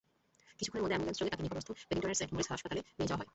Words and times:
কিছুক্ষণের 0.57 0.83
মধ্যে 0.83 0.91
অ্যাম্বুলেন্সযোগে 0.93 1.31
তাঁকে 1.31 1.43
নিকটস্থ 1.45 1.69
পেডিংটনের 1.87 2.17
সেন্ট 2.19 2.31
মেরিস 2.33 2.47
হাসপাতালে 2.53 2.81
নিয়ে 2.97 3.09
যাওয়া 3.09 3.19
হয়। 3.21 3.29